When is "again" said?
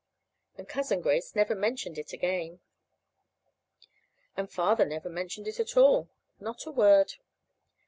2.11-2.59